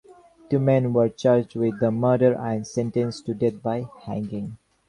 Two 0.49 0.57
men 0.57 0.93
were 0.93 1.09
charged 1.09 1.55
with 1.55 1.79
the 1.79 1.91
murder 1.91 2.33
and 2.33 2.65
sentenced 2.65 3.27
to 3.27 3.35
death 3.35 3.61
by 3.61 3.87
hanging. 3.99 4.57